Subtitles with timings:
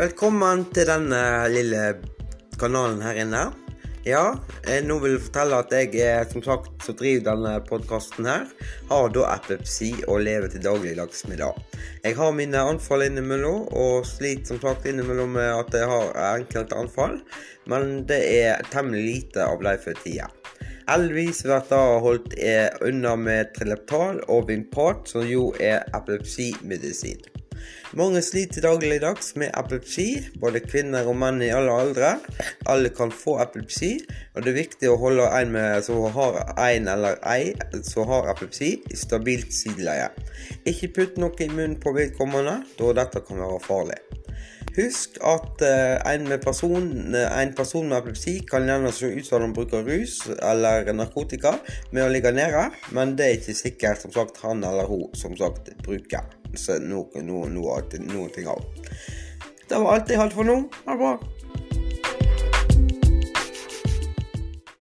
[0.00, 1.18] Velkommen til denne
[1.52, 1.80] lille
[2.56, 3.40] kanalen her inne.
[4.06, 8.46] Ja, jeg nå vil fortelle at jeg er som sagt som driver denne podkasten her,
[8.88, 11.50] har da epilepsi og lever til dagligdags med det.
[12.06, 16.78] Jeg har mine anfall innimellom, og sliter som sagt innimellom med at jeg har enkelte
[16.80, 17.18] anfall,
[17.68, 20.30] men det er temmelig lite av dem for tida.
[20.88, 22.38] Heldigvis blir det holdt
[22.88, 27.20] unna med Trileptal og Vimpat, som jo er epilepsimedisin.
[27.98, 30.06] Mange sliter dagligdags med epilepsi,
[30.38, 32.12] både kvinner og menn i alle aldre.
[32.70, 33.96] Alle kan få epilepsi,
[34.34, 37.50] og det er viktig å holde en med som har en eller ei
[37.82, 40.12] som har epilepsi, i stabilt sideleie.
[40.70, 44.00] Ikke putt noe i munnen på vedkommende, da dette kan være farlig.
[44.76, 49.42] Husk at uh, en, person, uh, en, person, med epilepsi kan gjerne se ut som
[49.42, 51.56] han bruker rus eller narkotika
[51.90, 55.34] med å ligge nede, men det er ikke sikkert som sagt han eller hun som
[55.38, 56.39] sagt bruker
[56.82, 58.64] noe, noe, noe, noe ting av.
[59.68, 60.56] Det var alt jeg hadde for nå.
[60.86, 61.39] Ha det bra.